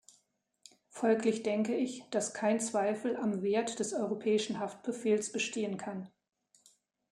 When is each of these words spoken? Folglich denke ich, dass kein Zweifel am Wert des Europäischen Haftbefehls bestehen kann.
Folglich 0.89 1.43
denke 1.43 1.75
ich, 1.77 2.05
dass 2.09 2.33
kein 2.33 2.59
Zweifel 2.59 3.15
am 3.17 3.43
Wert 3.43 3.77
des 3.77 3.93
Europäischen 3.93 4.57
Haftbefehls 4.57 5.31
bestehen 5.31 5.77
kann. 5.77 6.09